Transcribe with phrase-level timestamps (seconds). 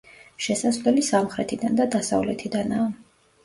[0.45, 2.93] შესასვლელი სამხრეთიდან და დასავლეთიდანაა.